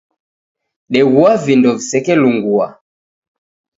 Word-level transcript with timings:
Deghua 0.89 1.35
vindo 1.37 1.77
visekelungua 1.77 2.79